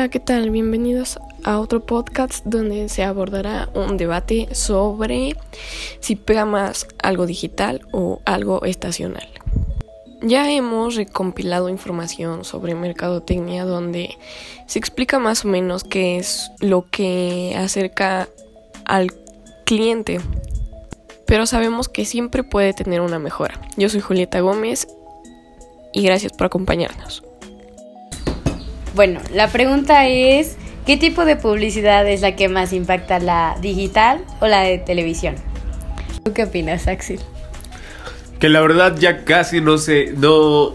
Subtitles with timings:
[0.00, 0.48] Hola, ¿qué tal?
[0.48, 5.36] Bienvenidos a otro podcast donde se abordará un debate sobre
[6.00, 9.28] si pega más algo digital o algo estacional.
[10.22, 14.16] Ya hemos recompilado información sobre mercadotecnia donde
[14.66, 18.26] se explica más o menos qué es lo que acerca
[18.86, 19.12] al
[19.66, 20.18] cliente,
[21.26, 23.60] pero sabemos que siempre puede tener una mejora.
[23.76, 24.88] Yo soy Julieta Gómez
[25.92, 27.22] y gracias por acompañarnos.
[28.94, 34.24] Bueno, la pregunta es, ¿qué tipo de publicidad es la que más impacta, la digital
[34.40, 35.36] o la de televisión?
[36.24, 37.20] ¿Tú qué opinas, Axel?
[38.38, 40.74] Que la verdad ya casi no sé, no,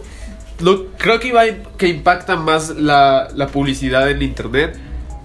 [0.60, 1.44] no creo que, iba,
[1.78, 4.78] que impacta más la, la publicidad en internet,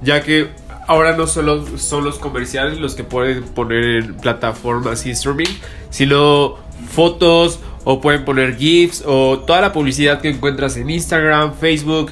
[0.02, 0.48] ya que
[0.88, 5.46] ahora no solo son los comerciales los que pueden poner en plataformas y streaming,
[5.90, 6.56] sino
[6.90, 12.10] fotos o pueden poner GIFs o toda la publicidad que encuentras en Instagram, Facebook,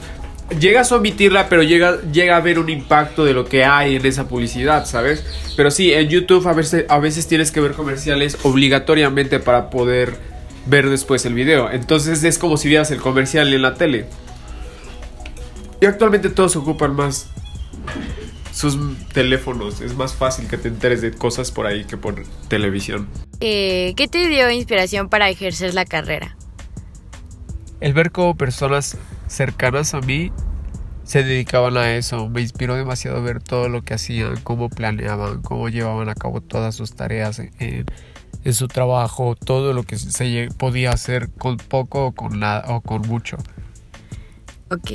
[0.59, 4.07] llegas a omitirla, pero llega, llega a ver un impacto de lo que hay en
[4.07, 5.25] esa publicidad, ¿sabes?
[5.57, 10.17] Pero sí, en YouTube a veces, a veces tienes que ver comerciales obligatoriamente para poder
[10.67, 11.71] ver después el video.
[11.71, 14.07] Entonces es como si vieras el comercial en la tele.
[15.81, 17.29] Y actualmente todos ocupan más
[18.53, 18.77] sus
[19.13, 19.81] teléfonos.
[19.81, 23.09] Es más fácil que te enteres de cosas por ahí que por televisión.
[23.41, 26.37] Eh, ¿Qué te dio inspiración para ejercer la carrera?
[27.81, 28.97] El ver cómo personas
[29.29, 30.33] cercanas a mí
[31.09, 32.29] se dedicaban a eso.
[32.29, 36.75] Me inspiró demasiado ver todo lo que hacían, cómo planeaban, cómo llevaban a cabo todas
[36.75, 37.87] sus tareas en,
[38.53, 43.03] su trabajo, todo lo que se podía hacer con poco o con nada o con
[43.03, 43.37] mucho.
[44.71, 44.91] Ok,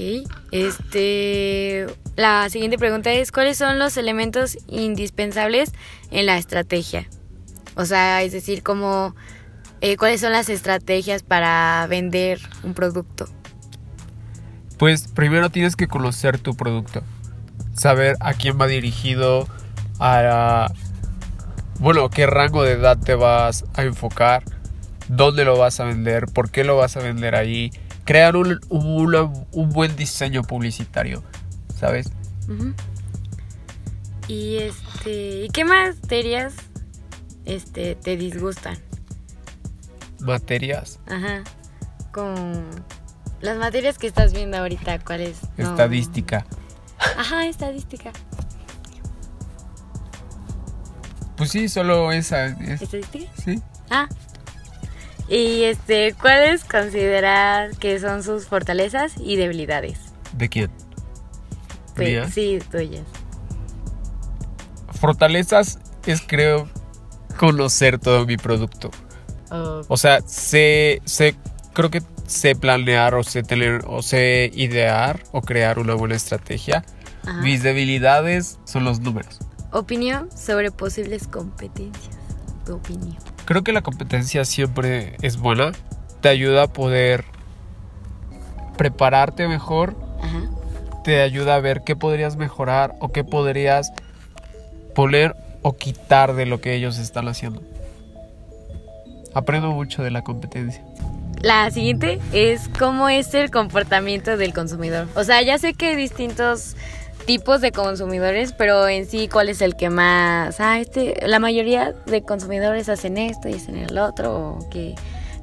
[0.52, 5.72] este, la siguiente pregunta es ¿cuáles son los elementos indispensables
[6.12, 7.08] en la estrategia?
[7.76, 9.16] O sea, es decir, cómo,
[9.82, 13.28] eh, cuáles son las estrategias para vender un producto.
[14.84, 17.04] Pues primero tienes que conocer tu producto,
[17.74, 19.48] saber a quién va dirigido,
[19.98, 20.74] a
[21.80, 24.44] bueno, qué rango de edad te vas a enfocar,
[25.08, 27.72] dónde lo vas a vender, por qué lo vas a vender ahí,
[28.04, 31.24] crear un, un, buen diseño publicitario,
[31.74, 32.12] ¿sabes?
[34.28, 36.56] Y este, ¿y qué materias
[37.46, 38.78] este te disgustan?
[40.20, 41.00] Materias.
[41.08, 41.42] Ajá.
[42.12, 42.66] Con
[43.44, 45.38] las materias que estás viendo ahorita, ¿cuáles?
[45.58, 46.46] Estadística.
[47.18, 48.14] Ajá, estadística.
[51.36, 52.48] Pues sí, solo esa.
[52.48, 53.30] ¿Estadística?
[53.44, 53.62] Sí.
[53.90, 54.08] Ah.
[55.28, 60.00] Y este, ¿cuáles considerar que son sus fortalezas y debilidades?
[60.38, 60.72] ¿De quién?
[61.96, 63.04] Pues, sí, tuyas.
[65.02, 66.70] Fortalezas es creo
[67.38, 68.90] conocer todo mi producto.
[69.90, 71.36] O sea, sé, sé,
[71.74, 72.02] creo que
[72.34, 76.84] sé planear o sé tener o sé idear o crear una buena estrategia.
[77.42, 79.40] Mis debilidades son los números.
[79.72, 82.18] Opinión sobre posibles competencias.
[82.66, 83.18] Tu opinión.
[83.46, 85.72] Creo que la competencia siempre es buena.
[86.22, 87.24] Te ayuda a poder
[88.78, 89.96] prepararte mejor.
[91.04, 93.92] Te ayuda a ver qué podrías mejorar o qué podrías
[94.96, 97.62] poner o quitar de lo que ellos están haciendo.
[99.34, 100.84] Aprendo mucho de la competencia.
[101.44, 105.10] La siguiente es cómo es el comportamiento del consumidor.
[105.14, 106.78] O sea, ya sé que hay distintos
[107.26, 110.62] tipos de consumidores, pero en sí, ¿cuál es el que más?
[110.62, 114.96] Ah, este, la mayoría de consumidores hacen esto y hacen el otro, o qué,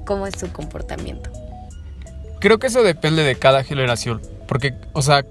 [0.07, 1.31] ¿cómo es su comportamiento?
[2.39, 5.27] Creo que eso depende de cada generación, porque, o sea,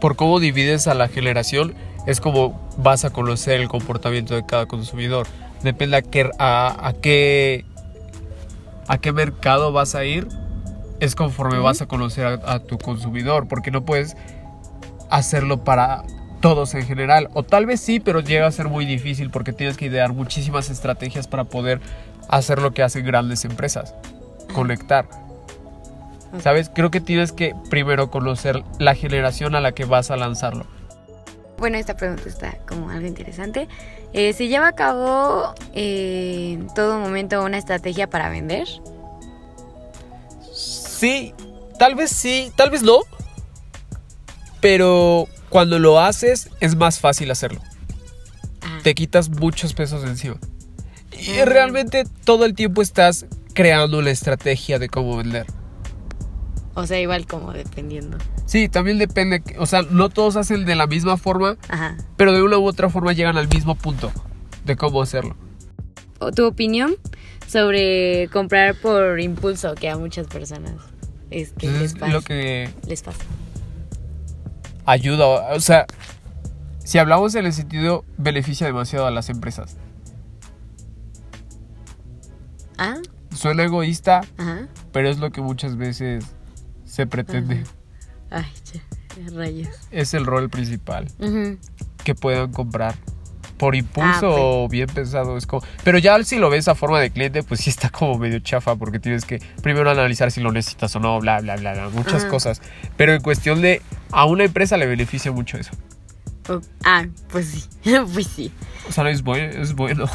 [0.00, 1.74] por cómo divides a la generación,
[2.06, 5.26] es como vas a conocer el comportamiento de cada consumidor.
[5.64, 7.64] Depende a qué, a, a qué
[8.88, 10.28] a qué mercado vas a ir
[11.00, 14.16] es conforme vas a conocer a, tu consumidor, porque no puedes
[15.10, 16.04] hacerlo para
[16.40, 19.76] todos en general, o tal vez sí, pero llega a ser muy difícil porque tienes
[19.76, 21.80] que idear muchísimas estrategias para poder
[22.28, 23.94] hacer lo que hacen grandes empresas,
[24.54, 25.06] conectar.
[26.40, 26.68] ¿Sabes?
[26.68, 30.66] Creo que tienes que primero conocer la generación a la que vas a lanzarlo.
[31.58, 33.68] Bueno, esta pregunta está como algo interesante.
[34.12, 38.68] Eh, ¿Se lleva a cabo eh, en todo momento una estrategia para vender?
[40.52, 41.34] Sí,
[41.78, 43.00] tal vez sí, tal vez no.
[44.60, 47.60] Pero cuando lo haces es más fácil hacerlo.
[48.62, 48.80] Ah.
[48.82, 50.36] Te quitas muchos pesos de encima.
[51.18, 51.44] Y ah.
[51.44, 55.46] realmente todo el tiempo estás creando la estrategia de cómo vender.
[56.74, 58.18] O sea, igual como dependiendo.
[58.54, 59.42] Sí, también depende.
[59.58, 61.56] O sea, no todos hacen de la misma forma,
[62.16, 64.12] pero de una u otra forma llegan al mismo punto
[64.64, 65.34] de cómo hacerlo.
[66.36, 66.94] ¿Tu opinión
[67.48, 70.74] sobre comprar por impulso que a muchas personas
[71.32, 72.12] este, les pasa?
[72.12, 72.70] Lo que...
[72.86, 73.18] Les pasa.
[74.86, 75.86] ayuda, o sea,
[76.84, 79.78] si hablamos en el sentido, beneficia demasiado a las empresas.
[82.78, 82.98] Ah,
[83.34, 84.68] Suena egoísta, ajá.
[84.92, 86.24] pero es lo que muchas veces
[86.84, 87.64] se pretende.
[88.34, 89.68] Ay, ya, rayos.
[89.90, 91.06] Es el rol principal,
[92.02, 92.94] que puedan comprar.
[93.56, 95.62] Por impulso Ah, o bien pensado, es como...
[95.84, 98.74] Pero ya si lo ves a forma de cliente, pues sí está como medio chafa,
[98.74, 102.24] porque tienes que primero analizar si lo necesitas o no, bla, bla, bla, bla, muchas
[102.24, 102.60] cosas.
[102.96, 103.80] Pero en cuestión de...
[104.10, 105.70] A una empresa le beneficia mucho eso.
[106.48, 107.64] Oh, ah, pues sí,
[108.12, 108.50] pues sí.
[108.88, 110.06] O sea, es bueno, es bueno.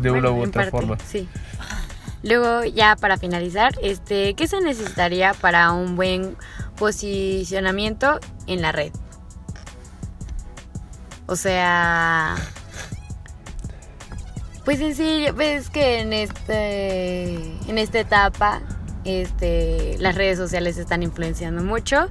[0.00, 0.98] De una u otra parte, forma.
[1.06, 1.28] Sí.
[2.22, 6.36] Luego, ya para finalizar, este, ¿qué se necesitaría para un buen
[6.80, 8.90] posicionamiento en la red?
[11.26, 12.34] O sea,
[14.64, 17.34] pues en sí, ves que en este,
[17.68, 18.62] en esta etapa,
[19.04, 22.10] este, las redes sociales están influenciando mucho.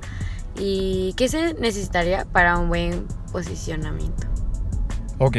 [0.57, 4.27] ¿Y qué se necesitaría para un buen posicionamiento?
[5.17, 5.37] Ok.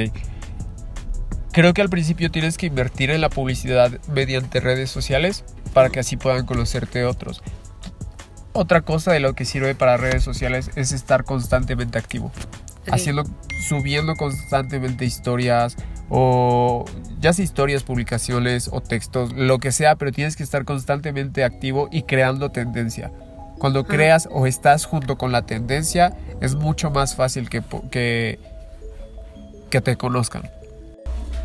[1.53, 6.01] Creo que al principio tienes que invertir en la publicidad mediante redes sociales para que
[6.01, 7.43] así puedan conocerte otros.
[8.53, 12.33] Otra cosa de lo que sirve para redes sociales es estar constantemente activo.
[12.91, 13.25] Haciendo,
[13.69, 15.77] subiendo constantemente historias
[16.09, 16.85] o
[17.21, 21.89] ya sea historias, publicaciones o textos, lo que sea, pero tienes que estar constantemente activo
[21.93, 23.13] y creando tendencia.
[23.59, 28.39] Cuando creas o estás junto con la tendencia, es mucho más fácil que, que,
[29.69, 30.51] que te conozcan.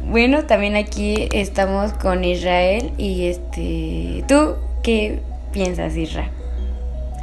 [0.09, 5.19] Bueno, también aquí estamos con Israel y este, ¿tú qué
[5.51, 6.31] piensas, Israel?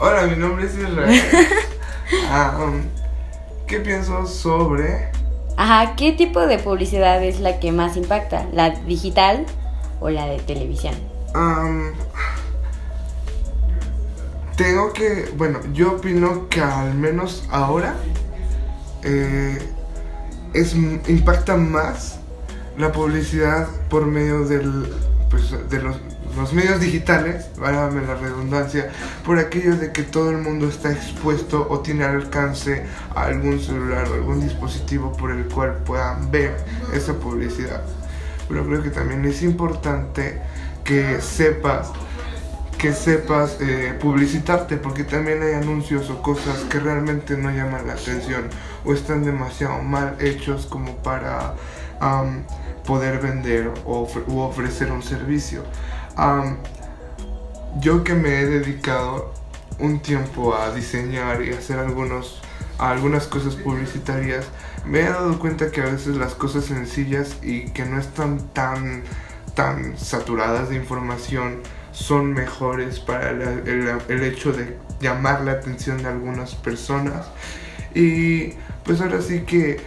[0.04, 1.22] Hola, mi nombre es Israel.
[2.28, 2.82] Ah, um,
[3.68, 5.10] ¿Qué pienso sobre
[5.56, 8.46] Ajá, ¿qué tipo de publicidad es la que más impacta?
[8.52, 9.46] ¿La digital
[10.00, 10.94] o la de televisión?
[11.36, 11.92] um,
[14.56, 17.94] tengo que, bueno, yo opino que al menos ahora
[19.04, 19.56] eh,
[20.52, 22.18] es, impacta más
[22.76, 24.92] la publicidad por medio del,
[25.30, 25.96] pues, de los,
[26.36, 28.90] los medios digitales, válgame la redundancia,
[29.24, 32.84] por aquello de que todo el mundo está expuesto o tiene al alcance
[33.14, 36.56] a algún celular o algún dispositivo por el cual puedan ver
[36.94, 37.82] esa publicidad.
[38.48, 40.40] Pero creo que también es importante
[40.84, 41.90] que sepas
[42.78, 47.92] que sepas eh, publicitarte porque también hay anuncios o cosas que realmente no llaman la
[47.92, 48.48] atención
[48.84, 51.54] o están demasiado mal hechos como para
[52.84, 55.62] poder vender o u ofrecer un servicio.
[57.80, 59.32] Yo que me he dedicado
[59.78, 62.40] un tiempo a diseñar y hacer algunos,
[62.78, 64.46] algunas cosas publicitarias,
[64.84, 69.02] me he dado cuenta que a veces las cosas sencillas y que no están tan,
[69.54, 71.60] tan saturadas de información
[71.92, 77.26] son mejores para el, hecho de llamar la atención de algunas personas.
[77.94, 78.54] Y
[78.84, 79.80] pues ahora sí que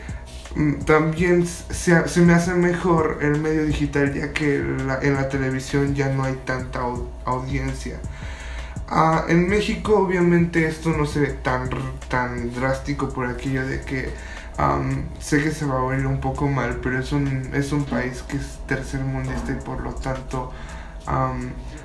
[0.86, 5.96] también se, se me hace mejor el medio digital ya que la- en la televisión
[5.96, 8.00] ya no hay tanta au- audiencia.
[8.88, 11.70] Ah, en México obviamente esto no se ve tan,
[12.08, 14.10] tan drástico por aquello de que
[14.58, 17.84] am, sé que se va a oír un poco mal, pero es un, es un
[17.84, 20.54] país que es tercermundista y por lo tanto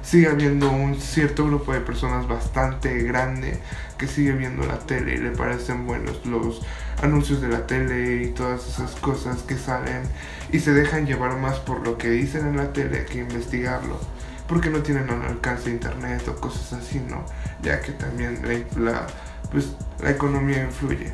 [0.02, 3.59] sigue habiendo un cierto grupo de personas bastante grande
[3.99, 6.62] que sigue viendo la tele y le parecen buenos los
[7.02, 10.02] anuncios de la tele y todas esas cosas que salen
[10.52, 13.99] y se dejan llevar más por lo que dicen en la tele que investigarlo
[14.50, 17.25] porque no tienen al alcance internet o cosas así, ¿no?
[17.62, 18.40] Ya que también
[18.76, 19.07] la,
[19.52, 19.69] pues,
[20.02, 21.12] la economía influye.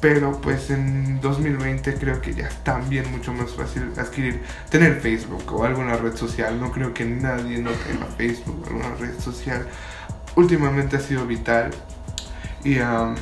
[0.00, 5.52] Pero pues en 2020 creo que ya es también mucho más fácil adquirir, tener Facebook
[5.52, 6.60] o alguna red social.
[6.60, 9.66] No creo que nadie no tenga Facebook o alguna red social.
[10.36, 11.70] Últimamente ha sido vital.
[12.62, 13.16] Y am,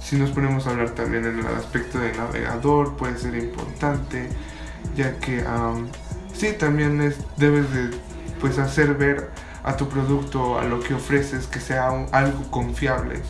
[0.00, 4.28] si nos ponemos a hablar también en el aspecto del navegador, puede ser importante.
[4.94, 5.88] Ya que am,
[6.32, 7.90] sí, también es, debes de
[8.40, 9.30] pues hacer ver
[9.64, 13.20] a tu producto, a lo que ofreces, que sea algo confiable.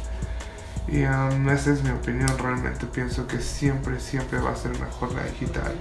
[0.88, 5.12] Y um, esa es mi opinión, realmente pienso que siempre, siempre va a ser mejor
[5.14, 5.74] la digital.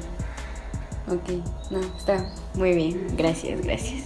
[1.08, 1.30] Ok,
[1.70, 4.06] no, está muy bien, gracias, gracias.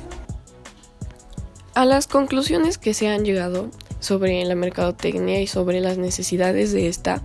[1.74, 3.70] A las conclusiones que se han llegado
[4.02, 7.22] sobre la mercadotecnia y sobre las necesidades de esta,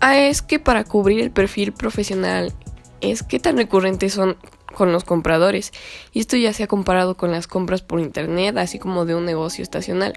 [0.00, 2.52] ah, es que para cubrir el perfil profesional
[3.00, 4.36] es que tan recurrentes son
[4.74, 5.72] con los compradores,
[6.12, 9.24] y esto ya se ha comparado con las compras por internet, así como de un
[9.24, 10.14] negocio estacional.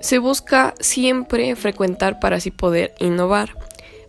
[0.00, 3.56] Se busca siempre frecuentar para así poder innovar.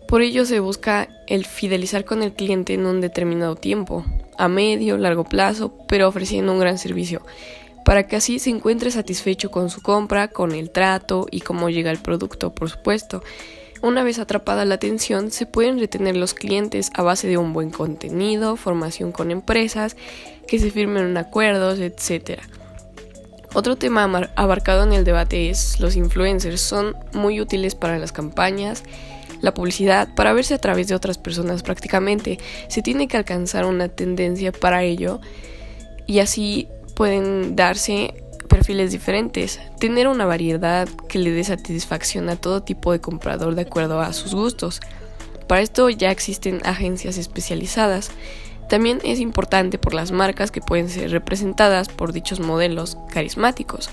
[0.08, 4.06] Por ello se busca el fidelizar con el cliente en un determinado tiempo,
[4.38, 7.22] a medio, largo plazo, pero ofreciendo un gran servicio.
[7.84, 11.89] para que así se encuentre satisfecho con su compra, con el trato y cómo llega
[11.89, 13.24] el producto, por supuesto.
[13.82, 17.70] Una vez atrapada la atención, se pueden retener los clientes a base de un buen
[17.70, 19.96] contenido, formación con empresas,
[20.48, 22.41] que se firmen acuerdos, etc.
[23.58, 24.04] Otro tema
[24.36, 26.62] abarcado en el debate es los influencers.
[26.62, 28.84] Son muy útiles para las campañas,
[29.42, 32.38] la publicidad, para verse a través de otras personas prácticamente.
[32.68, 35.22] Se tiene que alcanzar una tendencia para ello
[36.06, 42.62] y así pueden darse perfiles diferentes, tener una variedad que le dé satisfacción a todo
[42.62, 44.82] tipo de comprador de acuerdo a sus gustos.
[45.48, 48.12] Para esto ya existen agencias especializadas.
[48.70, 53.90] También es importante por las marcas que pueden ser representadas por dichos modelos carismáticos.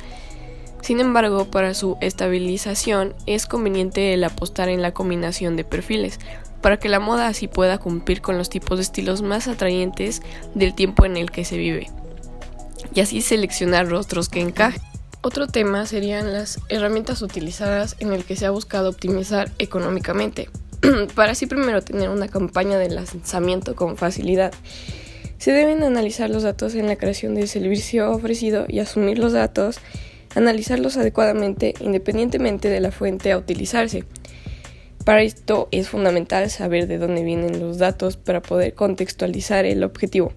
[0.83, 6.19] Sin embargo, para su estabilización es conveniente el apostar en la combinación de perfiles,
[6.61, 10.23] para que la moda así pueda cumplir con los tipos de estilos más atrayentes
[10.55, 11.89] del tiempo en el que se vive
[12.95, 14.83] y así seleccionar rostros que encajen.
[15.23, 20.51] Otro tema serían las herramientas utilizadas en el que se ha buscado optimizar económicamente,
[21.15, 24.53] para así primero tener una campaña de lanzamiento con facilidad.
[25.39, 29.79] Se deben analizar los datos en la creación del servicio ofrecido y asumir los datos,
[30.35, 34.05] analizarlos adecuadamente independientemente de la fuente a utilizarse.
[35.05, 40.33] Para esto es fundamental saber de dónde vienen los datos para poder contextualizar el objetivo.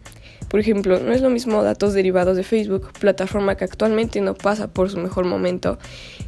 [0.50, 4.67] Por ejemplo, no es lo mismo datos derivados de Facebook, plataforma que actualmente no pasa
[4.67, 5.77] por su mejor momento,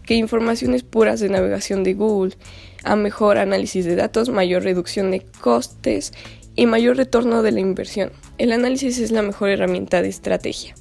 [0.06, 2.36] que informaciones puras de navegación de Google,
[2.84, 6.14] a mejor análisis de datos, mayor reducción de costes
[6.56, 8.12] y mayor retorno de la inversión.
[8.38, 10.76] El análisis es la mejor herramienta de estrategia.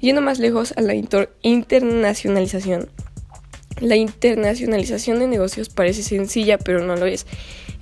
[0.00, 2.88] Yendo más lejos a la internacionalización.
[3.80, 7.26] La internacionalización de negocios parece sencilla, pero no lo es.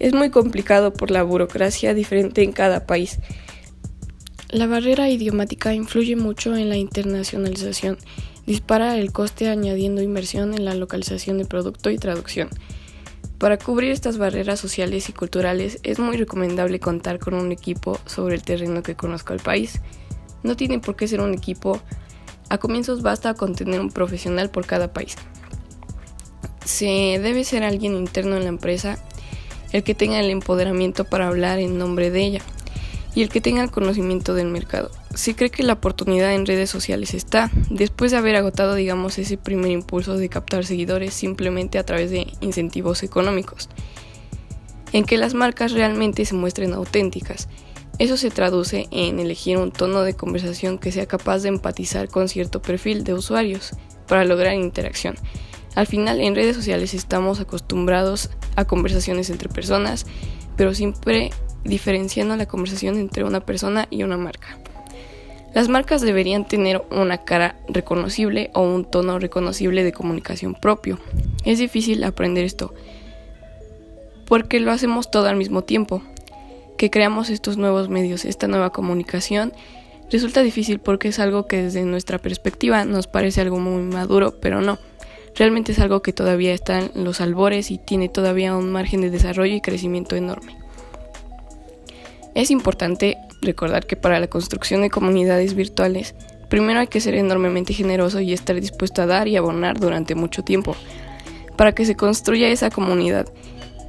[0.01, 3.19] Es muy complicado por la burocracia diferente en cada país.
[4.51, 7.99] La barrera idiomática influye mucho en la internacionalización.
[8.47, 12.49] Dispara el coste añadiendo inversión en la localización del producto y traducción.
[13.37, 18.37] Para cubrir estas barreras sociales y culturales es muy recomendable contar con un equipo sobre
[18.37, 19.83] el terreno que conozca el país.
[20.43, 21.83] No tiene por qué ser un equipo,
[22.49, 25.17] a comienzos basta con tener un profesional por cada país.
[26.65, 28.99] Se debe ser alguien interno en la empresa
[29.73, 32.43] el que tenga el empoderamiento para hablar en nombre de ella
[33.15, 34.91] y el que tenga el conocimiento del mercado.
[35.15, 39.37] Si cree que la oportunidad en redes sociales está, después de haber agotado, digamos, ese
[39.37, 43.69] primer impulso de captar seguidores simplemente a través de incentivos económicos,
[44.93, 47.49] en que las marcas realmente se muestren auténticas.
[47.99, 52.29] Eso se traduce en elegir un tono de conversación que sea capaz de empatizar con
[52.29, 53.73] cierto perfil de usuarios
[54.07, 55.17] para lograr interacción.
[55.75, 60.07] Al final, en redes sociales estamos acostumbrados a conversaciones entre personas,
[60.57, 61.31] pero siempre
[61.69, 64.59] diferenciando la conversación entre una persona y una marca.
[65.55, 70.99] Las marcas deberían tener una cara reconocible o un tono reconocible de comunicación propio.
[71.45, 72.75] Es difícil aprender esto
[74.29, 76.03] porque lo hacemos todo al mismo tiempo.
[76.77, 79.53] Que creamos estos nuevos medios, esta nueva comunicación,
[80.13, 84.61] resulta difícil porque es algo que desde nuestra perspectiva nos parece algo muy maduro, pero
[84.61, 84.79] no.
[85.35, 89.11] Realmente es algo que todavía está en los albores y tiene todavía un margen de
[89.11, 90.58] desarrollo y crecimiento enorme.
[92.39, 96.15] Es importante recordar que para la construcción de comunidades virtuales,
[96.49, 100.45] primero hay que ser enormemente generoso y estar dispuesto a dar y abonar durante mucho
[100.45, 100.77] tiempo,
[101.57, 103.27] para que se construya esa comunidad.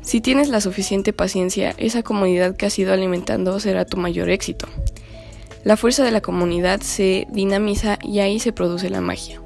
[0.02, 4.68] Si tienes la suficiente paciencia, esa comunidad que has ido alimentando será tu mayor éxito.
[5.64, 9.40] La fuerza de la comunidad se dinamiza y ahí se produce la magia.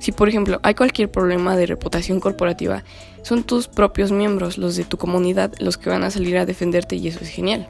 [0.00, 2.82] Si por ejemplo hay cualquier problema de reputación corporativa,
[3.22, 6.96] son tus propios miembros, los de tu comunidad, los que van a salir a defenderte
[6.96, 7.68] y eso es genial.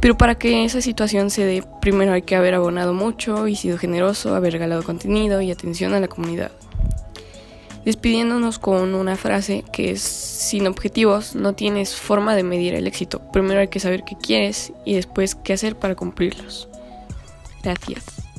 [0.00, 3.76] Pero para que esa situación se dé, primero hay que haber abonado mucho y sido
[3.76, 6.50] generoso, haber regalado contenido y atención a la comunidad.
[7.84, 13.20] Despidiéndonos con una frase que es, sin objetivos no tienes forma de medir el éxito.
[13.32, 16.68] Primero hay que saber qué quieres y después qué hacer para cumplirlos.
[17.62, 18.29] Gracias.